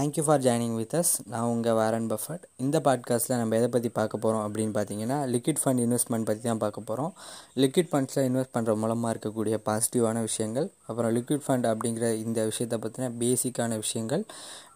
Thank you 0.00 0.22
for 0.22 0.42
joining 0.42 0.74
with 0.74 0.94
us 0.94 1.10
நான் 1.26 1.48
உங்கள் 1.48 1.74
Warren 1.74 2.06
buffet 2.08 2.44
இந்த 2.56 2.76
பாட்காஸ்ட்டில் 2.78 3.34
நம்ம 3.36 3.56
எதை 3.56 3.68
பற்றி 3.68 3.88
பார்க்க 3.88 4.18
போகிறோம் 4.18 4.44
அப்படின்னு 4.46 4.72
பார்த்தீங்கன்னா 4.74 5.18
லிக்விட் 5.26 5.60
ஃபண்ட் 5.64 5.80
இன்வெஸ்ட்மெண்ட் 5.80 6.26
பற்றி 6.26 6.42
தான் 6.42 6.58
பார்க்க 6.58 6.80
போகிறோம் 6.80 7.10
லிக்விட் 7.56 7.90
ஃபண்ட்ஸில் 7.90 8.26
இன்வெஸ்ட் 8.28 8.52
பண்ணுற 8.54 8.74
மூலமாக 8.76 9.10
இருக்கக்கூடிய 9.14 9.56
பாசிட்டிவான 9.66 10.20
விஷயங்கள் 10.20 10.68
அப்புறம் 10.86 11.12
லிக்விட் 11.14 11.44
ஃபண்ட் 11.46 11.66
அப்படிங்கிற 11.66 12.08
இந்த 12.18 12.44
விஷயத்தை 12.44 12.78
பற்றின 12.78 13.10
பேசிக்கான 13.18 13.78
விஷயங்கள் 13.78 14.24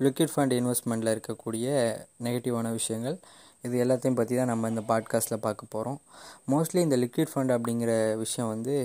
லிக்விட் 0.00 0.34
ஃபண்ட் 0.34 0.56
இன்வெஸ்ட்மெண்ட்டில் 0.59 1.12
இருக்கக்கூடிய 1.14 1.68
நெகட்டிவான 2.25 2.72
விஷயங்கள் 2.72 3.16
இது 3.62 3.77
எல்லாத்தையும் 3.84 4.14
பற்றி 4.14 4.36
தான் 4.36 4.46
நம்ம 4.46 4.68
இந்த 4.68 4.84
பாட்காஸ்ட்டில் 4.88 5.41
பார்க்க 5.41 5.75
போகிறோம் 5.75 5.98
மோஸ்ட்லி 6.50 6.80
இந்த 6.80 6.96
லிக்விட் 6.96 7.32
ஃபண்ட் 7.34 7.54
அப்படிங்கிற 7.54 7.93
விஷயம் 8.16 8.48
வந்து 8.48 8.77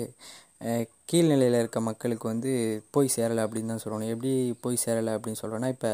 கீழ்நிலையில் 1.10 1.60
இருக்க 1.60 1.80
மக்களுக்கு 1.90 2.26
வந்து 2.32 2.50
போய் 2.96 3.14
சேரலை 3.16 3.44
அப்படின்னு 3.46 3.72
தான் 3.74 3.84
சொல்லணும். 3.84 4.12
எப்படி 4.16 4.32
போய் 4.64 4.84
சேரலை 4.86 5.12
அப்படின்னு 5.18 5.40
சொல்கிறோன்னா 5.42 5.70
இப்போ 5.76 5.92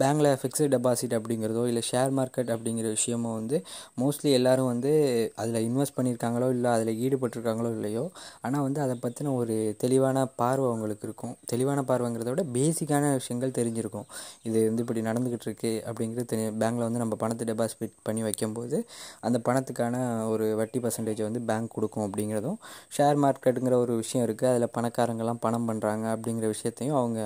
பேங்க்கில் 0.00 0.28
ஃபிக்ஸட் 0.40 0.72
டெபாசிட் 0.74 1.14
அப்படிங்கிறதோ 1.16 1.62
இல்லை 1.70 1.80
ஷேர் 1.88 2.12
மார்க்கெட் 2.18 2.50
அப்படிங்கிற 2.54 2.86
விஷயமோ 2.96 3.30
வந்து 3.38 3.56
மோஸ்ட்லி 4.02 4.30
எல்லோரும் 4.36 4.68
வந்து 4.70 4.92
அதில் 5.40 5.58
இன்வெஸ்ட் 5.68 5.96
பண்ணியிருக்காங்களோ 5.96 6.46
இல்லை 6.56 6.70
அதில் 6.76 6.92
ஈடுபட்டிருக்காங்களோ 7.04 7.70
இல்லையோ 7.76 8.04
ஆனால் 8.46 8.64
வந்து 8.66 8.80
அதை 8.84 8.94
பற்றின 9.02 9.32
ஒரு 9.40 9.56
தெளிவான 9.82 10.22
பார்வை 10.40 10.66
அவங்களுக்கு 10.70 11.04
இருக்கும். 11.08 11.34
தெளிவான 11.52 11.82
பார்வைங்கிறத 11.90 12.30
விட 12.34 12.44
பேசிக்கான 12.56 13.10
விஷயங்கள் 13.18 13.56
தெரிஞ்சிருக்கும். 13.58 14.06
இது 14.48 14.58
வந்து 14.68 14.84
இப்படி 14.86 15.02
நடந்துக்கிட்டு 15.08 15.48
இருக்கு 15.50 15.72
அப்படிங்கிறது 15.88 16.30
தெரி 16.32 16.46
பேங்க்கில் 16.62 16.86
வந்து 16.88 17.02
நம்ம 17.04 17.18
பணத்தை 17.24 17.46
டெபாசிட் 17.52 17.98
பண்ணி 18.08 18.24
வைக்கும்போது 18.28 18.80
அந்த 19.28 19.40
பணத்துக்கான 19.48 19.94
ஒரு 20.32 20.48
வட்டி 20.62 20.80
பர்சன்டேஜை 20.86 21.26
வந்து 21.28 21.42
பேங்க் 21.52 21.74
கொடுக்கும் 21.76 22.06
அப்படிங்கிறதும் 22.08 22.58
ஷேர் 22.98 23.22
மார்க்கெட்டுங்கிற 23.62 23.84
ஒரு 23.84 23.92
விஷயம் 24.02 24.24
இருக்குது 24.26 24.50
அதில் 24.52 24.74
பணக்காரங்கள்லாம் 24.76 25.42
பணம் 25.44 25.66
பண்ணுறாங்க 25.68 26.04
அப்படிங்கிற 26.14 26.46
விஷயத்தையும் 26.54 26.98
அவங்க 27.00 27.20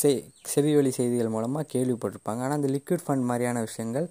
செ 0.00 0.10
செவி 0.52 0.70
வழி 0.76 0.90
செய்திகள் 0.98 1.34
மூலமாக 1.34 1.70
கேள்விப்பட்டிருப்பாங்க. 1.74 2.40
ஆனால் 2.44 2.58
அந்த 2.58 2.68
லிக்விட் 2.76 3.04
ஃபண்ட் 3.06 3.28
மாதிரியான 3.30 3.60
விஷயங்கள் 3.68 4.06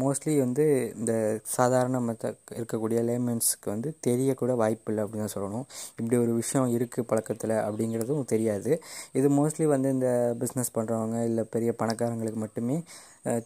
மோஸ்ட்லி 0.00 0.34
வந்து 0.42 0.64
இந்த 0.98 1.12
சாதாரண 1.56 1.96
மற்ற 2.08 2.28
இருக்கக்கூடிய 2.58 2.98
லேமன்ஸ்க்கு 3.08 3.68
வந்து 3.72 3.88
தெரியக்கூட 4.06 4.52
வாய்ப்பு 4.62 4.88
இல்லை 4.92 5.02
அப்படின்னு 5.04 5.24
தான் 5.26 5.34
சொல்லணும். 5.34 5.66
இப்படி 5.98 6.16
ஒரு 6.24 6.32
விஷயம் 6.42 6.68
இருக்குது 6.76 7.08
பழக்கத்தில் 7.10 7.54
அப்படிங்கிறதும் 7.66 8.30
தெரியாது. 8.32 8.70
இது 9.18 9.28
மோஸ்ட்லி 9.38 9.66
வந்து 9.74 9.90
இந்த 9.96 10.10
பிஸ்னஸ் 10.42 10.74
பண்ணுறவங்க 10.76 11.18
இல்லை 11.30 11.44
பெரிய 11.56 11.72
பணக்காரங்களுக்கு 11.82 12.40
மட்டுமே 12.46 12.78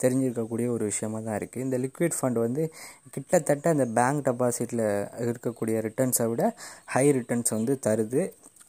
தெரிஞ்சிருக்கக்கூடிய 0.02 0.66
ஒரு 0.68 0.84
விஷயமாக 0.84 1.22
தான் 1.26 1.38
இருக்குது 1.40 1.64
இந்த 1.66 1.78
லிக்விட் 1.84 2.16
ஃபண்ட் 2.18 2.38
வந்து 2.38 2.62
கிட்டத்தட்ட 3.14 3.68
அந்த 3.70 3.86
பேங்க் 3.98 4.24
டெபாசிட்டில் 4.28 4.84
இருக்கக்கூடிய 5.24 5.78
ரிட்டர்ன்ஸை 5.88 6.26
விட 6.32 6.44
ஹை 6.94 7.04
ரிட்டர்ன்ஸ் 7.18 7.54
வந்து 7.58 7.74
தருது. 7.78 8.22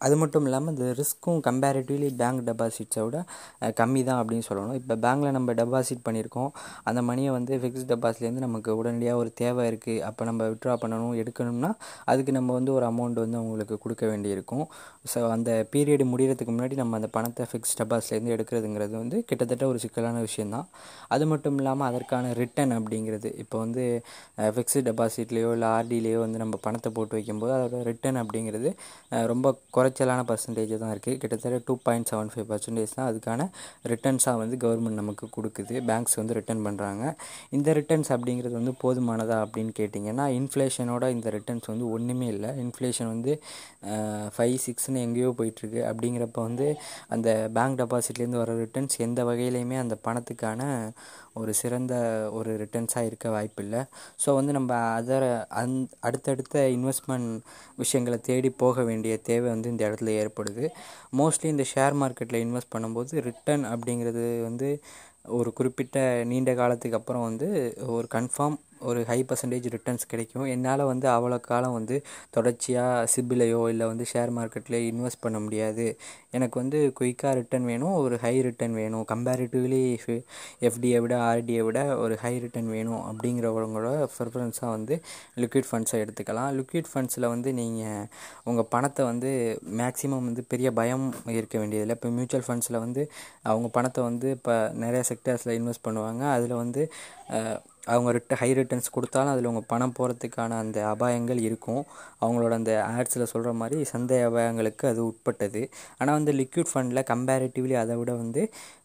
அது 0.06 0.16
மட்டும் 0.22 0.46
இல்லாமல் 0.48 0.74
இந்த 0.76 0.88
ரிஸ்க்கும் 1.00 1.40
கம்பேரிட்டிவ்லி 1.48 2.10
பேங்க் 2.22 2.44
டெபாசிட்ஸை 2.50 3.04
விட 3.08 3.18
கம்மி 3.80 4.02
தான் 4.10 4.20
அப்படின்னு 4.22 4.46
சொல்லணும். 4.50 4.78
இப்போ 4.80 4.96
பேங்க்கில் 5.06 5.36
நம்ம 5.38 5.54
டெபாசிட் 5.62 6.04
பண்ணியிருக்கோம். 6.08 6.50
அந்த 6.90 7.00
மணியை 7.10 7.32
வந்து 7.38 7.54
ஃபிக்ஸ்ட் 7.64 7.90
டெபாசிட்லேருந்து 7.94 8.46
நமக்கு 8.48 8.72
உடனடியாக 8.80 9.22
ஒரு 9.24 9.32
தேவை 9.42 9.64
இருக்குது 9.72 10.02
அப்போ 10.10 10.26
நம்ம 10.30 10.48
விட்ரா 10.54 10.76
பண்ணணும் 10.84 11.16
எடுக்கணும்னா 11.24 11.72
அதுக்கு 12.14 12.34
நம்ம 12.40 12.54
வந்து 12.60 12.74
ஒரு 12.78 12.88
அமௌண்ட் 12.92 13.22
வந்து 13.24 13.40
அவங்களுக்கு 13.42 13.78
கொடுக்க 13.86 14.04
வேண்டியிருக்கும். 14.12 14.66
ஸோ 15.12 15.20
அந்த 15.36 15.52
பீரியடு 15.74 16.06
முடிகிறதுக்கு 16.12 16.54
முன்னாடி 16.56 16.76
நம்ம 16.82 16.98
அந்த 17.00 17.10
பணத்தை 17.16 17.46
ஃபிக்ஸ்ட் 17.52 17.80
டெபாசிட்லேருந்து 17.82 18.34
எடுக்கிறதுங்கிறது 18.36 18.96
வந்து 19.04 19.18
கிட்டத்தட்ட 19.30 19.64
ஒரு 19.72 19.80
சிக்கலான 19.86 20.22
விஷயந்தான் 20.28 20.68
அது 21.14 21.24
மட்டும் 21.32 21.58
இல்லாமல் 21.62 21.88
அதற்கான 21.90 22.32
ரிட்டன் 22.42 22.76
அப்படிங்கிறது 22.80 23.32
இப்போ 23.44 23.58
வந்து 23.64 23.84
ஃபிக்ஸ்டு 24.56 24.86
டெபாசிட்லேயோ 24.90 25.50
இல்லை 25.58 25.70
ஆர்டிலேயோ 25.78 26.20
வந்து 26.26 26.42
நம்ம 26.44 26.60
பணத்தை 26.68 26.92
போட்டு 26.98 27.18
வைக்கும்போது 27.18 27.54
அதோட 27.58 27.82
ரிட்டன் 27.90 28.20
அப்படிங்கிறது 28.24 28.70
ரொம்ப 29.34 29.48
குறை 29.76 29.90
குறைச்சலான 29.94 30.22
பர்சன்டேஜ் 30.30 30.72
தான் 30.82 30.92
இருக்குது 30.94 31.18
கிட்டத்தட்ட 31.22 31.58
two 31.66 31.74
point 31.86 32.08
seven 32.10 32.30
five 32.34 32.48
percentage 32.52 32.94
தான் 32.98 33.08
அதுக்கான 33.10 33.46
ரிட்டர்ன்ஸாக 33.92 34.38
வந்து 34.42 34.56
கவர்மெண்ட் 34.64 35.00
நமக்கு 35.02 35.26
கொடுக்குது. 35.36 35.74
பேங்க்ஸ் 35.90 36.16
வந்து 36.20 36.36
ரிட்டர்ன் 36.38 36.64
பண்ணுறாங்க 36.68 37.04
இந்த 37.58 37.74
ரிட்டர்ன்ஸ் 37.80 38.10
அப்படிங்கிறது 38.16 38.56
வந்து 38.60 38.74
போதுமானதா 38.84 39.38
அப்படின்னு 39.46 39.74
கேட்டிங்கன்னா 39.80 40.26
இன்ஃப்ளேஷனோட 40.40 41.10
இந்த 41.16 41.30
ரிட்டர்ன்ஸ் 41.38 41.70
வந்து 41.74 41.88
ஒன்றுமே 41.96 42.28
இல்லை. 42.36 42.52
இன்ஃப்ளேஷன் 42.64 43.10
வந்து 43.14 43.34
ஃபைவ் 44.38 44.58
சிக்ஸ்னு 44.66 45.04
எங்கேயோ 45.08 45.30
போயிட்டுருக்கு. 45.42 45.82
அப்படிங்கிறப்ப 45.92 46.40
வந்து 46.50 46.70
அந்த 47.16 47.30
பேங்க் 47.58 47.80
டெபாசிட்லேருந்து 47.84 48.42
வர 48.44 48.56
ரிட்டர்ன்ஸ் 48.64 48.98
எந்த 49.08 49.22
வகையிலையுமே 49.32 49.80
அந்த 49.84 49.98
பணத்துக்கான 50.08 50.62
ஒரு 51.34 51.54
சிறந்த 51.54 51.94
ஒரு 52.32 52.52
ரிட்டர்ன்ஸாக 52.62 53.06
இருக்க 53.06 53.30
வாய்ப்பில்லை. 53.30 53.82
ஸோ 54.26 54.34
வந்து 54.36 54.52
நம்ம 54.52 54.74
அதர் 55.02 55.28
அந் 55.62 55.76
அடுத்தடுத்த 56.00 56.66
இன்வெஸ்ட்மெண்ட் 56.78 57.32
விஷயங்களை 57.76 58.20
தேடி 58.22 58.50
போக 58.50 58.84
வேண்டிய 58.84 59.18
தேவை 59.22 59.50
வந்து 59.50 59.70
இந்த 59.70 59.84
இடத்துல 59.90 60.14
ஏற்படுது. 60.22 60.66
மோஸ்ட்லி 61.18 61.46
இந்த 61.46 61.66
ஷேர் 61.74 61.98
மார்க்கெட்டில் 62.02 62.44
இன்வெஸ்ட் 62.46 62.74
பண்ணும்போது 62.76 63.24
ரிட்டர்ன் 63.30 63.66
அப்படிங்கிறது 63.66 64.26
வந்து 64.44 64.70
ஒரு 65.30 65.54
குறிப்பிட்ட 65.54 65.98
நீண்ட 66.26 66.54
காலத்துக்கு 66.54 66.98
அப்புறம் 66.98 67.24
வந்து 67.24 67.50
ஒரு 67.88 68.08
கன்ஃபார்ம் 68.12 68.58
ஒரு 68.90 69.00
ஹை 69.12 69.20
பர்சன்டேஜ் 69.30 69.68
ரிட்டர்ன்ஸ் 69.76 70.10
கிடைக்கும். 70.14 70.48
என்னால் 70.54 70.84
வந்து 70.92 71.08
அவ்வளோ 71.16 71.40
காலம் 71.50 71.76
வந்து 71.80 71.98
தொடர்ச்சியாக 72.38 73.08
சிபிலையோ 73.14 73.62
இல்லை 73.74 73.88
வந்து 73.92 74.08
ஷேர் 74.14 74.34
மார்க்கெட்லேயோ 74.40 74.86
இன்வெஸ்ட் 74.94 75.24
பண்ண 75.26 75.40
முடியாது. 75.46 75.88
எனக்கு 76.38 76.58
வந்து 76.62 76.80
குயிக்காக 77.00 77.34
ரிட்டர்ன் 77.40 77.68
வேணும் 77.72 77.96
ஒரு 78.04 78.16
ஹை 78.26 78.36
ரிட்டர்ன் 78.48 78.76
வேணும். 78.82 79.06
கம்பேரிட்டிவ்லி 79.12 79.82
எஃப்டியை 80.70 81.00
விட 81.06 81.16
ஆர்டியை 81.30 81.64
விட 81.68 81.80
ஒரு 82.04 82.16
ஹை 82.24 82.34
ரிட்டர்ன் 82.46 82.72
வேணும் 82.78 83.02
அப்படிங்கிறவங்களோட 83.10 83.98
ப்ரிஃபரன்ஸாக 84.16 84.72
வந்து 84.78 84.96
லிக்விட் 85.44 85.70
ஃபண்ட்ஸை 85.70 86.00
எடுத்துக்கலாம். 86.04 86.52
லிக்விட் 86.60 86.90
ஃபண்ட்ஸில் 86.92 87.32
வந்து 87.34 87.50
நீங்கள் 87.60 88.08
உங்கள் 88.50 88.70
பணத்தை 88.76 89.04
வந்து 89.12 89.32
மேக்ஸிமம் 89.82 90.28
வந்து 90.30 90.44
பெரிய 90.54 90.72
பயம் 90.80 91.06
இருக்க 91.38 91.56
வேண்டியதில்லை. 91.62 91.98
இப்போ 92.00 92.10
மியூச்சுவல் 92.18 92.48
ஃபண்ட்ஸில் 92.48 92.84
வந்து 92.86 93.04
அவங்க 93.52 93.70
பணத்தை 93.78 94.02
வந்து 94.10 94.30
இப்போ 94.38 94.56
நிறைய 94.86 95.04
செக்டர்ஸில் 95.12 95.58
இன்வெஸ்ட் 95.60 95.86
பண்ணுவாங்க. 95.90 96.24
அதில் 96.38 96.62
வந்து 96.64 96.84
அவங்க 97.92 98.10
ரிட்ட 98.16 98.34
ஹை 98.42 98.48
ரிட்டர்ன்ஸ் 98.58 98.94
கொடுத்தாலும் 98.96 99.32
அதில் 99.32 99.48
உங்கள் 99.50 99.68
பணம் 99.72 99.94
போகிறதுக்கான 99.98 100.58
அந்த 100.64 100.78
அபாயங்கள் 100.92 101.40
இருக்கும். 101.48 101.82
அவங்களோட 102.24 102.54
அந்த 102.60 102.74
ஆட்ஸில் 103.00 103.24
சொல்கிற 103.32 103.52
மாதிரி 103.62 103.78
சந்தை 103.92 104.18
அபாயங்களுக்கு 104.28 104.86
அது 104.92 105.02
உட்பட்டது. 105.08 105.62
ஆனால் 106.00 106.16
வந்து 106.18 106.34
லிக்விட் 106.40 106.70
ஃபண்டில் 106.72 107.02
கம்பேரிட்டிவ்லி 107.10 107.76
அதை 107.82 107.96
விட 108.02 108.12
வந்து 108.22 108.44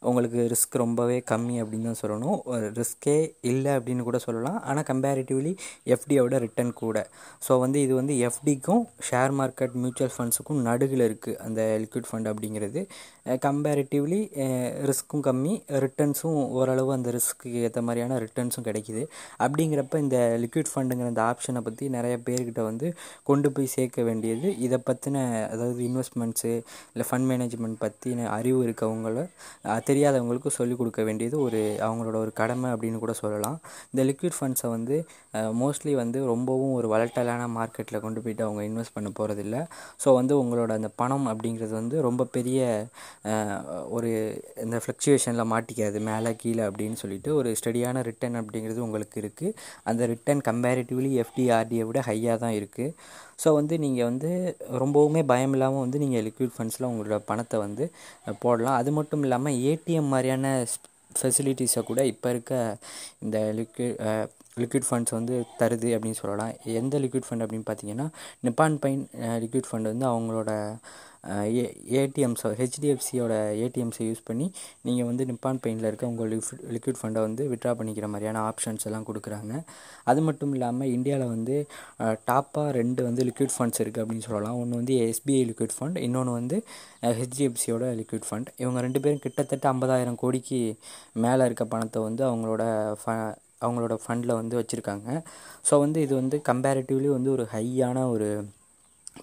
உங்களுக்கு 0.08 0.40
ரிஸ்க் 0.52 0.78
ரொம்பவே 0.82 1.18
கம்மி 1.32 1.56
அப்படின்னு 1.62 1.88
தான் 1.90 2.00
சொல்லணும். 2.02 2.38
ரிஸ்க்கே 2.80 3.16
இல்லை 3.50 3.72
அப்படின்னு 3.78 4.06
கூட 4.08 4.20
சொல்லலாம். 4.26 4.58
ஆனால் 4.70 4.88
கம்பேரிட்டிவ்லி 4.90 5.52
எஃப்டியோட 5.96 6.40
ரிட்டர்ன் 6.46 6.72
கூட. 6.82 6.96
ஸோ 7.48 7.60
வந்து 7.64 7.78
இது 7.86 7.94
வந்து 8.00 8.16
எஃப்டிக்கும் 8.30 8.82
ஷேர் 9.10 9.36
மார்க்கெட் 9.42 9.78
மியூச்சுவல் 9.84 10.14
ஃபண்ட்ஸுக்கும் 10.16 10.60
நடுவில் 10.70 11.06
இருக்குது 11.08 11.38
அந்த 11.46 11.60
லிக்விட் 11.84 12.10
ஃபண்ட் 12.10 12.30
அப்படிங்கிறது. 12.32 12.82
கம்பேரிட்டிவ்லி 13.46 14.20
ரிஸ்க்கும் 14.90 15.24
கம்மி 15.30 15.54
ரிட்டர்ன்ஸும் 15.86 16.42
ஓரளவு 16.58 16.90
அந்த 16.98 17.08
ரிஸ்க்கு 17.16 17.48
ஏற்ற 17.64 17.80
மாதிரியான 17.86 18.18
ரிட்டர்ன்ஸும் 18.26 18.66
கிடைக்கும் 18.68 18.86
கிடைக்கிது. 18.88 19.02
அப்படிங்கிறப்ப 19.44 19.98
இந்த 20.04 20.18
லிக்விட் 20.42 20.70
ஃபண்டுங்கிற 20.72 21.08
இந்த 21.12 21.22
ஆப்ஷனை 21.30 21.60
பற்றி 21.68 21.84
நிறைய 21.96 22.14
பேர்கிட்ட 22.26 22.60
வந்து 22.70 22.86
கொண்டு 23.28 23.48
போய் 23.54 23.72
சேர்க்க 23.76 24.02
வேண்டியது. 24.08 24.48
இதை 24.66 24.78
பற்றின 24.88 25.16
அதாவது 25.52 25.80
இன்வெஸ்ட்மெண்ட்ஸு 25.88 26.52
இல்லை 26.92 27.06
ஃபண்ட் 27.08 27.28
மேனேஜ்மெண்ட் 27.30 27.78
பற்றின 27.84 28.28
அறிவு 28.38 28.60
இருக்கவங்கள 28.66 29.16
தெரியாதவங்களுக்கு 29.90 30.50
சொல்லிக் 30.58 30.80
கொடுக்க 30.80 31.00
வேண்டியது 31.08 31.36
ஒரு 31.46 31.60
அவங்களோட 31.86 32.16
ஒரு 32.24 32.32
கடமை 32.40 32.68
அப்படின்னு 32.74 33.02
கூட 33.04 33.14
சொல்லலாம். 33.22 33.58
இந்த 33.92 34.02
லிக்விட் 34.10 34.38
ஃபண்ட்ஸை 34.38 34.70
வந்து 34.76 34.96
மோஸ்ட்லி 35.62 35.92
வந்து 36.02 36.18
ரொம்பவும் 36.32 36.74
ஒரு 36.78 36.88
வளட்டலான 36.94 37.42
மார்க்கெட்டில் 37.58 38.02
கொண்டு 38.04 38.20
போயிட்டு 38.24 38.46
அவங்க 38.46 38.62
இன்வெஸ்ட் 38.68 38.96
பண்ண 38.96 39.08
போகிறதில்ல 39.18 39.56
ஸோ 40.02 40.08
வந்து 40.18 40.34
உங்களோட 40.42 40.72
அந்த 40.78 40.90
பணம் 41.00 41.26
அப்படிங்கிறது 41.32 41.74
வந்து 41.80 41.96
ரொம்ப 42.08 42.22
பெரிய 42.36 42.60
ஒரு 43.96 44.10
இந்த 44.64 44.76
ஃப்ளக்சுவேஷனில் 44.82 45.50
மாட்டிக்காது. 45.52 45.98
மேலே 46.10 46.30
கீழே 46.42 46.62
அப்படின்னு 46.68 46.96
சொல்லிட்டு 47.02 47.30
ஒரு 47.38 47.50
ஸ்டடியான 47.60 48.02
ரிட்டர்ன் 48.08 48.38
அப்படிங்கிறது 48.40 48.77
உங்களுக்கு 48.86 49.16
இருக்குது 49.22 49.54
அந்த 49.90 50.02
ரிட்டர்ன் 50.12 50.42
கம்பேரிட்டிவ்லி 50.48 51.10
எஃப்டிஆர்டியை 51.24 51.84
விட 51.88 52.02
ஹையாக 52.08 52.36
தான் 52.44 52.56
இருக்குது 52.58 52.94
ஸோ 53.42 53.48
வந்து 53.58 53.74
நீங்கள் 53.84 54.08
வந்து 54.10 54.30
ரொம்பவுமே 54.82 55.22
பயம் 55.32 55.54
இல்லாமல் 55.56 55.84
வந்து 55.84 55.98
நீங்கள் 56.04 56.24
லிக்விட் 56.28 56.54
ஃபண்ட்ஸில் 56.56 56.88
உங்களோட 56.90 57.18
பணத்தை 57.30 57.58
வந்து 57.66 57.84
போடலாம். 58.44 58.78
அது 58.80 58.90
மட்டும் 58.98 59.24
இல்லாமல் 59.26 59.58
ஏடிஎம் 59.70 60.12
மாதிரியான 60.14 60.46
ஃபெசிலிட்டிஸை 61.18 61.82
கூட 61.90 62.00
இப்போ 62.12 62.28
இருக்க 62.34 62.54
இந்த 63.24 63.38
லிக்விட் 63.58 63.96
லிக்விட் 64.62 64.86
ஃபண்ட்ஸ் 64.86 65.14
வந்து 65.16 65.34
தருது 65.58 65.88
அப்படின்னு 65.96 66.18
சொல்லலாம். 66.20 66.52
எந்த 66.80 66.94
லிக்விட் 67.04 67.26
ஃபண்ட் 67.26 67.44
அப்படின்னு 67.44 67.66
பார்த்தீங்கன்னா 67.68 68.06
நிப்பான் 68.46 68.78
பைன் 68.84 69.02
லிக்விட் 69.42 69.68
ஃபண்ட் 69.68 69.90
வந்து 69.90 70.06
அவங்களோட 70.12 70.50
ஏ 71.56 71.64
ஏடிஎம்ஸோ 72.00 72.48
ஹெச்டிஎஃப்சியோட 72.60 73.32
ஏடிஎம்ஸை 73.64 74.04
யூஸ் 74.08 74.22
பண்ணி 74.28 74.46
நீங்கள் 74.86 75.08
வந்து 75.10 75.24
நிப்பான் 75.30 75.60
பெயினில் 75.64 75.88
இருக்க 75.90 76.04
உங்கள் 76.12 76.30
லிக்விட் 76.32 76.62
லிக்விட் 76.76 77.00
ஃபண்டை 77.00 77.22
வந்து 77.26 77.44
விட்ரா 77.52 77.72
பண்ணிக்கிற 77.80 78.08
மாதிரியான 78.12 78.42
ஆப்ஷன்ஸ் 78.50 78.86
எல்லாம் 78.90 79.06
கொடுக்குறாங்க. 79.08 79.52
அது 80.10 80.20
மட்டும் 80.28 80.52
இல்லாமல் 80.56 80.92
இந்தியாவில் 80.96 81.32
வந்து 81.34 81.56
டாப்பாக 82.30 82.68
ரெண்டு 82.80 83.00
வந்து 83.08 83.24
லிக்விட் 83.30 83.54
ஃபண்ட்ஸ் 83.56 83.82
இருக்குது 83.84 84.04
அப்படின்னு 84.04 84.26
சொல்லலாம். 84.28 84.58
ஒன்று 84.62 84.80
வந்து 84.80 84.94
எஸ்பிஐ 85.08 85.42
லிக்விட் 85.50 85.76
ஃபண்ட் 85.78 85.98
இன்னொன்று 86.06 86.38
வந்து 86.40 86.58
ஹெச்டிஎஃப்சியோட 87.20 87.84
லிக்விட் 88.00 88.28
ஃபண்ட் 88.28 88.50
இவங்க 88.62 88.78
ரெண்டு 88.86 89.02
பேரும் 89.04 89.24
கிட்டத்தட்ட 89.26 89.66
ஐம்பதாயிரம் 89.74 90.20
கோடிக்கு 90.22 90.60
மேலே 91.26 91.44
இருக்க 91.50 91.66
பணத்தை 91.74 92.00
வந்து 92.08 92.24
அவங்களோட 92.30 92.64
ஃப 93.02 93.06
அவங்களோட 93.66 93.94
ஃபண்டில் 94.02 94.38
வந்து 94.40 94.54
வச்சுருக்காங்க. 94.58 95.08
ஸோ 95.68 95.74
வந்து 95.84 95.98
இது 96.06 96.14
வந்து 96.20 96.36
கம்பேரிட்டிவ்லி 96.48 97.08
வந்து 97.14 97.30
ஒரு 97.36 97.44
ஹையான 97.54 98.04
ஒரு 98.14 98.28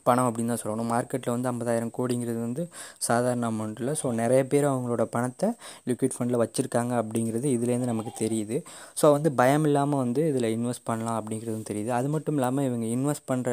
பணம் 0.07 0.27
அப்படின்னு 0.29 0.51
தான் 0.53 0.61
சொல்லணும். 0.63 0.89
மார்க்கெட்டில் 0.93 1.33
வந்து 1.33 1.49
ஐம்பதாயிரம் 1.51 1.91
கோடிங்கிறது 1.97 2.39
வந்து 2.45 2.63
சாதாரண 3.07 3.49
அமௌண்ட் 3.53 3.79
இல்லை 3.81 3.93
ஸோ 4.01 4.13
நிறைய 4.21 4.41
பேர் 4.51 4.67
அவங்களோட 4.71 5.05
பணத்தை 5.15 5.49
லிக்விட் 5.89 6.15
ஃபண்டில் 6.15 6.39
வச்சுருக்காங்க 6.43 6.93
அப்படிங்கிறது 7.01 7.47
இதுலேருந்து 7.55 7.89
நமக்கு 7.91 8.13
தெரியுது. 8.23 8.57
ஸோ 9.01 9.05
வந்து 9.15 9.31
பயம் 9.41 9.67
இல்லாமல் 9.69 10.01
வந்து 10.03 10.23
இதில் 10.31 10.49
இன்வெஸ்ட் 10.57 10.85
பண்ணலாம் 10.89 11.17
அப்படிங்கிறதும் 11.19 11.67
தெரியுது. 11.71 11.91
அது 11.99 12.09
மட்டும் 12.15 12.37
இல்லாமல் 12.39 12.67
இவங்க 12.69 12.87
இன்வெஸ்ட் 12.97 13.27
பண்ணுற 13.31 13.51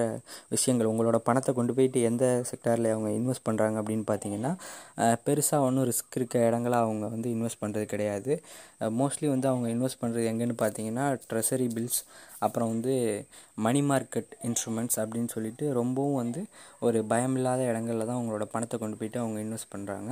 விஷயங்கள் 0.56 0.90
உங்களோட 0.92 1.20
பணத்தை 1.28 1.52
கொண்டு 1.60 1.74
போயிட்டு 1.78 2.00
எந்த 2.10 2.24
செக்டாரில் 2.50 2.90
அவங்க 2.94 3.10
இன்வெஸ்ட் 3.20 3.46
பண்ணுறாங்க 3.50 3.76
அப்படின்னு 3.82 4.06
பார்த்தீங்கன்னா 4.12 4.52
பெருசாக 5.26 5.66
ஒன்றும் 5.68 5.86
ரிஸ்க் 5.90 6.18
இருக்க 6.18 6.38
இடங்களாக 6.48 6.86
அவங்க 6.86 7.04
வந்து 7.14 7.28
இன்வெஸ்ட் 7.36 7.62
பண்ணுறது 7.62 7.86
கிடையாது. 7.94 8.32
மோஸ்ட்லி 9.00 9.28
வந்து 9.34 9.48
அவங்க 9.52 9.66
இன்வெஸ்ட் 9.74 10.00
பண்ணுறது 10.02 10.24
எங்கேன்னு 10.32 10.56
பார்த்தீங்கன்னா 10.62 11.06
ட்ரெஸரி 11.30 11.66
பில்ஸ் 11.76 12.00
அப்புறம் 12.46 12.70
வந்து 12.74 12.94
மணி 13.64 13.80
மார்க்கெட் 13.90 14.32
இன்ஸ்ட்ருமெண்ட்ஸ் 14.48 14.98
அப்படின்னு 15.02 15.30
சொல்லிட்டு 15.34 15.64
ரொம்பவும் 15.78 16.18
வந்து 16.22 16.40
ஒரு 16.86 16.98
பயமில்லாத 17.12 17.60
இடங்களில் 17.70 18.06
தான் 18.08 18.18
அவங்களோட 18.18 18.44
பணத்தை 18.54 18.76
கொண்டு 18.82 18.98
போயிட்டு 19.00 19.18
அவங்க 19.22 19.38
இன்வெஸ்ட் 19.44 19.72
பண்ணுறாங்க 19.74 20.10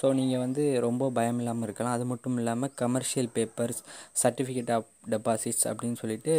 ஸோ 0.00 0.08
நீங்கள் 0.20 0.42
வந்து 0.44 0.64
ரொம்ப 0.86 1.10
பயம் 1.18 1.40
இல்லாமல் 1.42 1.66
இருக்கலாம். 1.68 1.96
அது 1.98 2.06
மட்டும் 2.12 2.38
இல்லாமல் 2.42 2.72
commercial 2.82 3.30
papers 3.36 3.82
certificate 4.22 4.72
of 4.76 4.88
deposits 5.12 5.66
அப்படின்னு 5.70 6.00
சொல்லிட்டு 6.02 6.34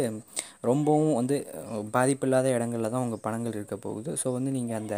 ரொம்பவும் 0.70 1.14
வந்து 1.20 1.38
பாதிப்பில்லாத 1.96 2.48
இடங்களில் 2.56 2.92
தான் 2.94 3.04
உங்கள் 3.06 3.24
பணங்கள் 3.26 3.56
இருக்க 3.58 3.78
போகுது. 3.86 4.10
ஸோ 4.22 4.26
வந்து 4.38 4.52
நீங்கள் 4.58 4.80
அந்த 4.82 4.96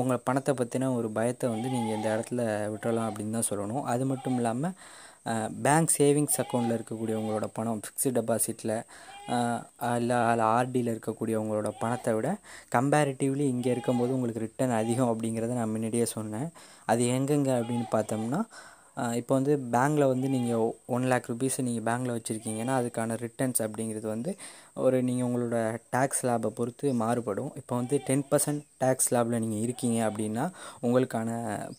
உங்கள் 0.00 0.24
பணத்தை 0.26 0.52
பற்றின 0.58 0.90
ஒரு 0.98 1.08
பயத்தை 1.16 1.46
வந்து 1.54 1.68
நீங்கள் 1.76 1.96
இந்த 1.98 2.08
இடத்துல 2.16 2.42
விட்டுறலாம் 2.72 3.08
அப்படின்னு 3.10 3.36
தான் 3.38 3.50
சொல்லணும். 3.52 3.84
அது 3.94 4.04
மட்டும் 4.12 4.36
இல்லாமல் 4.40 4.76
பேங்க் 5.64 5.90
சேவிங்ஸ் 5.96 6.38
அக்கௌண்ட்டில் 6.42 6.76
இருக்கக்கூடிய 6.76 7.14
உங்களோட 7.20 7.46
பணம் 7.56 7.80
ஃபிக்ஸ்டு 7.84 8.12
டெபாசிட்டில் 8.18 8.74
இல்லை 9.98 10.16
அதில் 10.24 10.44
ஆர்டியில் 10.56 10.92
இருக்கக்கூடியவங்களோட 10.94 11.68
பணத்தை 11.82 12.12
விட 12.16 12.28
கம்பேரிட்டிவ்லி 12.76 13.44
இங்கே 13.54 13.70
இருக்கும்போது 13.74 14.14
உங்களுக்கு 14.16 14.44
ரிட்டர்ன் 14.46 14.74
அதிகம் 14.80 15.10
அப்படிங்கிறத 15.12 15.58
நான் 15.60 15.74
முன்னாடியே 15.74 16.06
சொன்னேன். 16.16 16.48
அது 16.92 17.02
எங்கெங்கே 17.16 17.54
அப்படின்னு 17.60 17.88
பார்த்தோம்னா 17.96 18.40
இப்போ 19.20 19.32
வந்து 19.34 19.52
பேங்க்கில் 19.74 20.10
வந்து 20.12 20.28
நீங்கள் 20.28 20.64
ஒன் 20.94 21.04
லேக் 21.10 21.28
ருபீஸை 21.30 21.62
நீங்கள் 21.66 21.86
பேங்க்கில் 21.88 22.14
வச்சுருக்கீங்கன்னா 22.16 22.74
அதுக்கான 22.80 23.16
ரிட்டர்ன்ஸ் 23.22 23.60
அப்படிங்கிறது 23.66 24.06
வந்து 24.14 24.30
ஒரு 24.86 24.98
நீங்கள் 25.08 25.26
உங்களோட 25.28 25.58
டேக்ஸ் 25.94 26.22
லேபை 26.28 26.50
பொறுத்து 26.58 26.86
மாறுபடும். 27.02 27.50
இப்போ 27.60 27.74
வந்து 27.80 27.96
டென் 28.08 28.24
பர்சன்ட் 28.30 28.62
டேக்ஸ் 28.82 29.08
லேபில் 29.14 29.40
நீங்கள் 29.44 29.62
இருக்கீங்க 29.66 29.98
அப்படின்னா 30.08 30.44
உங்களுக்கான 30.86 31.30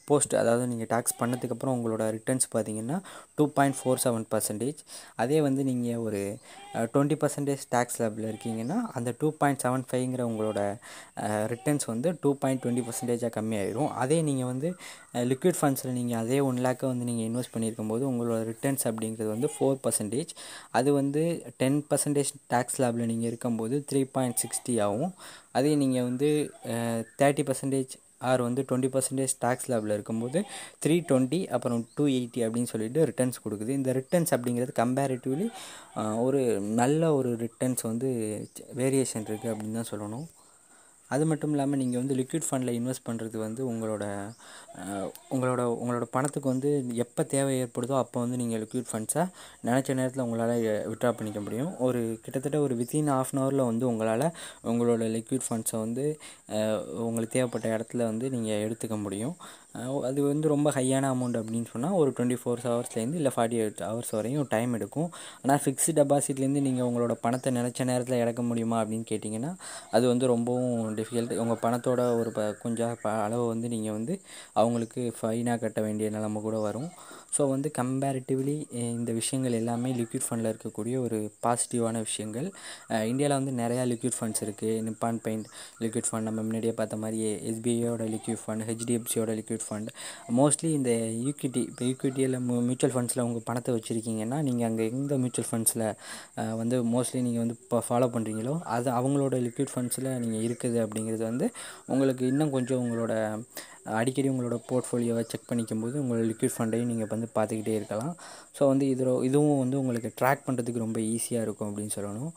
போஸ்ட் 0.10 0.34
அதாவது 0.42 0.66
நீங்கள் 0.72 0.90
டேக்ஸ் 0.94 1.18
பண்ணதுக்கப்புறம் 1.22 1.76
உங்களோட 1.78 2.06
ரிட்டர்ன்ஸ் 2.18 2.48
பார்த்தீங்கன்னா 2.56 2.98
two 3.38 3.46
point 3.58 3.78
four 3.80 4.02
seven 4.06 4.28
percentage 4.34 4.82
அதே 5.24 5.38
வந்து 5.48 5.62
நீங்கள் 5.70 6.02
ஒரு 6.08 6.22
டுவெண்ட்டி 6.94 7.18
பர்சன்டேஜ் 7.22 7.64
டேக்ஸ் 7.74 7.98
லேபில் 8.02 8.28
இருக்கீங்கன்னா 8.32 8.78
அந்த 8.98 9.10
டூ 9.22 9.30
பாயிண்ட் 9.40 9.62
செவன் 9.64 9.86
ஃபைவ்ங்கிற 9.90 10.26
உங்களோட 10.32 10.60
ரிட்டர்ன்ஸ் 11.54 11.88
வந்து 11.94 12.10
டூ 12.24 12.30
பாயிண்ட் 12.42 12.62
டுவெண்ட்டி 12.64 12.86
பர்சன்டேஜாக 12.90 13.32
கம்மியாயிரும். 13.38 13.90
அதே 14.04 14.20
நீங்கள் 14.30 14.50
வந்து 14.52 14.70
லிக்விட் 15.32 15.60
ஃபண்ட்ஸில் 15.60 15.96
நீங்கள் 16.00 16.20
அதே 16.24 16.38
ஒன் 16.50 16.60
லேக்கை 16.66 16.86
வந்து 16.92 17.08
நீங்கள் 17.10 17.28
இன்வெஸ்ட் 17.30 17.54
பண்ணியிருக்கும் 17.56 17.92
போது 17.94 18.04
உங்களோட 18.12 18.40
ரிட்டர்ன்ஸ் 18.52 18.86
அப்படிங்கிறது 18.90 19.30
வந்து 19.36 19.50
ஃபோர் 19.56 19.82
பர்சன்டேஜ் 19.86 20.32
அது 20.80 20.90
வந்து 21.00 21.24
டென் 21.62 21.80
பர்சன்டேஜ் 21.90 22.32
டேக்ஸ் 22.54 22.78
லேப் 22.82 22.91
லேபில் 22.92 23.12
நீங்கள் 23.16 23.32
இருக்கும்போது 23.32 23.76
த்ரீ 23.90 24.04
பாயிண்ட் 24.16 24.40
சிக்ஸ்டி 24.44 24.74
ஆகும். 24.86 25.12
அதே 25.58 25.74
நீங்கள் 25.82 26.08
வந்து 26.12 26.30
தேர்ட்டி 27.20 27.44
பர்சன்டேஜ் 27.50 27.94
ஆர் 28.30 28.42
வந்து 28.46 28.62
டுவெண்ட்டி 28.70 28.90
பர்சன்டேஜ் 28.94 29.34
டேக்ஸ் 29.44 29.68
லேபில் 29.72 29.94
இருக்கும்போது 29.96 30.40
த்ரீ 30.84 30.96
டுவெண்ட்டி 31.10 31.40
அப்புறம் 31.56 31.80
டூ 31.96 32.04
எயிட்டி 32.18 32.42
அப்படின்னு 32.46 32.72
சொல்லிட்டு 32.74 33.06
ரிட்டர்ன்ஸ் 33.10 33.42
கொடுக்குது. 33.46 33.72
இந்த 33.80 33.94
ரிட்டர்ன்ஸ் 34.00 34.34
அப்படிங்கிறது 34.36 34.74
கம்பேரிட்டிவ்லி 34.82 35.48
ஒரு 36.26 36.42
நல்ல 36.82 37.14
ஒரு 37.20 37.32
ரிட்டர்ன்ஸ் 37.46 37.84
வந்து 37.92 38.10
வேரியேஷன் 38.82 39.28
இருக்குது 39.30 39.54
அப்படின்னு 39.54 39.80
தான் 39.80 39.92
சொல்லணும். 39.94 40.28
அது 41.14 41.24
மட்டும் 41.30 41.54
இல்லாமல் 41.54 41.80
நீங்கள் 41.82 42.02
வந்து 42.02 42.16
லிக்விட் 42.20 42.48
ஃபண்டில் 42.48 42.74
இன்வெஸ்ட் 42.80 43.06
பண்ணுறது 43.08 43.38
வந்து 43.46 43.62
உங்களோட 43.72 44.06
உங்களோட 45.36 45.62
உங்களோட 45.82 46.06
பணத்துக்கு 46.16 46.48
வந்து 46.54 46.70
எப்போ 47.04 47.22
தேவை 47.34 47.54
ஏற்படுதோ 47.64 47.96
அப்போ 48.02 48.18
வந்து 48.24 48.40
நீங்கள் 48.42 48.62
லிக்விட் 48.64 48.90
ஃபண்ட்ஸை 48.92 49.24
நினச்ச 49.68 49.96
நேரத்தில் 50.00 50.26
உங்களால் 50.26 50.54
விட்ரா 50.92 51.12
பண்ணிக்க 51.20 51.40
முடியும். 51.48 51.72
ஒரு 51.88 52.02
கிட்டத்தட்ட 52.26 52.60
ஒரு 52.68 52.76
வித்தின் 52.82 53.12
ஆஃப் 53.18 53.34
அன் 53.34 53.42
ஹவரில் 53.44 53.68
வந்து 53.72 53.86
உங்களால் 53.92 54.26
உங்களோட 54.72 55.04
லிக்விட் 55.18 55.48
ஃபண்ட்ஸை 55.48 55.80
வந்து 55.86 56.06
உங்களுக்கு 57.08 57.36
தேவைப்பட்ட 57.38 57.68
இடத்துல 57.78 58.08
வந்து 58.12 58.28
நீங்கள் 58.36 58.64
எடுத்துக்க 58.66 58.98
முடியும். 59.06 59.36
அது 60.08 60.20
வந்து 60.24 60.48
ரொம்ப 60.54 60.70
ஹையான 60.78 61.10
அமௌண்ட் 61.14 61.38
அப்படின்னு 61.40 61.68
சொன்னால் 61.74 61.96
ஒரு 62.00 62.10
டுவெண்ட்டி 62.16 62.38
ஃபோர் 62.42 62.62
ஹவர்ஸ்லேருந்து 62.64 63.20
இல்லை 63.20 63.32
ஃபார்ட்டி 63.36 63.58
எயிட் 63.62 63.82
ஹவர்ஸ் 63.90 64.12
வரையும் 64.18 64.48
டைம் 64.54 64.72
எடுக்கும். 64.78 65.10
ஆனால் 65.44 65.62
ஃபிக்ஸ்டு 65.64 65.96
டெபாசிட்லேருந்து 66.00 66.64
நீங்கள் 66.68 66.88
உங்களோட 66.90 67.14
பணத்தை 67.26 67.52
நினச்ச 67.60 67.86
நேரத்தில் 67.92 68.22
இறக்க 68.24 68.42
முடியுமா 68.42 68.78
அப்படின்னு 68.82 69.08
கேட்டிங்கன்னா 69.12 69.52
அது 69.92 70.06
வந்து 70.08 70.28
ரொம்பவும் 70.34 70.96
டிஃபிகல்ட் 71.00 71.34
உங்கள் 71.44 71.62
பணத்தோட 71.66 72.02
ஒரு 72.20 72.32
ப 72.38 72.50
கொஞ்சம் 72.66 72.96
ப 73.04 73.10
அளவு 73.28 73.46
வந்து 73.54 73.70
நீங்கள் 73.76 73.98
வந்து 73.98 74.16
அவங்களுக்கு 74.62 75.04
ஃபைனாக 75.20 75.60
கட்ட 75.64 75.82
வேண்டிய 75.82 76.10
நிலமை 76.10 76.42
கூட 76.42 76.60
வரும். 76.68 76.90
ஸோ 77.34 77.42
வந்து 77.52 77.68
கம்பேரிட்டிவ்லி 77.78 78.56
eh, 78.74 78.90
இந்த 78.96 79.12
விஷயங்கள் 79.12 79.56
எல்லாமே 79.60 79.90
லிக்விட் 80.00 80.26
ஃபண்டில் 80.26 80.50
இருக்கக்கூடிய 80.50 80.96
ஒரு 81.04 81.18
பாசிட்டிவான 81.44 82.00
விஷயங்கள். 82.08 82.48
Eh, 82.90 83.04
இந்தியாவில் 83.12 83.36
வந்து 83.38 83.54
நிறையா 83.60 83.84
லிக்விட் 83.92 84.18
ஃபண்ட்ஸ் 84.18 84.44
இருக்குது 84.46 84.82
நிப்பான் 84.88 85.20
பெயிண்ட் 85.26 85.48
லிக்விட் 85.84 86.10
ஃபண்ட் 86.10 86.28
நம்ம 86.30 86.44
முன்னாடியே 86.48 86.74
பார்த்த 86.80 87.00
மாதிரி 87.04 87.20
எஸ்பிஐயோட 87.52 88.06
லிக்விட் 88.16 88.42
ஃபண்ட் 88.44 88.66
ஹெச்டிஎஃப்சியோட 88.70 89.34
லிக்விட் 89.40 89.66
ஃபண்ட் 89.68 89.92
மோஸ்ட்லி 90.40 90.72
இந்த 90.80 90.92
ஈக்விட்டி 91.26 91.64
இப்போ 91.72 91.86
ஈக்விட்டியில் 91.92 92.38
மியூச்சுவல் 92.68 92.96
ஃபண்ட்ஸில் 92.96 93.24
உங்கள் 93.28 93.46
பணத்தை 93.46 93.74
வச்சுருக்கீங்கன்னா 93.78 94.40
நீங்கள் 94.42 94.70
அங்கே 94.70 94.86
எந்த 94.92 95.14
மியூச்சுவல் 95.24 95.50
ஃபண்ட்ஸில் 95.52 95.88
eh, 95.88 96.52
வந்து 96.62 96.78
மோஸ்ட்லி 96.94 97.22
நீங்கள் 97.22 97.44
வந்து 97.46 97.58
இப்போ 97.62 97.80
ஃபாலோ 97.88 98.10
பண்ணுறீங்களோ 98.16 98.56
அது 98.76 98.90
அவங்களோட 99.00 99.36
லிக்விட் 99.48 99.74
ஃபண்ட்ஸில் 99.74 100.12
நீங்கள் 100.24 100.44
இருக்குது 100.48 100.80
அப்படிங்கிறது 100.86 101.26
வந்து 101.32 101.48
உங்களுக்கு 101.88 102.26
இன்னும் 102.34 102.56
கொஞ்சம் 102.58 102.82
உங்களோட 102.84 103.14
அடிக்கடி 104.00 104.28
உங்களோட 104.32 104.58
போர்ட்ஃபோலியோவை 104.70 105.24
செக் 105.32 105.48
பண்ணிக்கும் 105.50 105.82
போது 105.84 105.96
உங்களோட 106.02 106.24
லிக்விட் 106.32 106.56
ஃபண்டையும் 106.56 106.90
நீங்கள் 106.92 107.10
வந்து 107.14 107.30
பார்த்துக்கிட்டே 107.38 107.74
இருக்கலாம். 107.80 108.14
ஸோ 108.58 108.62
வந்து 108.72 108.86
இதில் 108.94 109.12
இதுவும் 109.30 109.62
வந்து 109.64 109.80
உங்களுக்கு 109.82 110.12
ட்ராக் 110.22 110.46
பண்ணுறதுக்கு 110.48 110.84
ரொம்ப 110.86 111.00
ஈஸியாக 111.14 111.46
இருக்கும் 111.48 111.70
அப்படின்னு 111.70 111.96
சொல்லணும். 111.98 112.32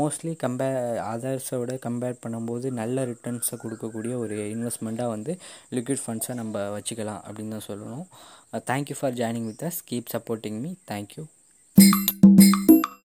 மோஸ்ட்லி 0.00 0.34
கம்பே 0.44 0.68
அதர்ஸை 1.12 1.58
விட 1.62 1.74
கம்பேர் 1.86 2.22
பண்ணும்போது 2.24 2.68
நல்ல 2.80 3.04
ரிட்டர்ன்ஸை 3.12 3.58
கொடுக்கக்கூடிய 3.64 4.14
ஒரு 4.24 4.36
இன்வெஸ்ட்மெண்ட்டாக 4.54 5.14
வந்து 5.16 5.34
லிக்விட் 5.78 6.04
ஃபண்ட்ஸை 6.04 6.36
நம்ம 6.42 6.68
வச்சுக்கலாம் 6.76 7.22
அப்படின்னு 7.26 7.56
தான் 7.58 7.68
சொல்லணும். 7.70 8.06
Thank you 8.72 8.98
for 9.00 9.18
joining 9.22 9.50
with 9.50 9.66
us 9.70 9.82
keep 9.90 10.14
supporting 10.16 10.60
me 10.66 10.72
thank you 10.92 11.24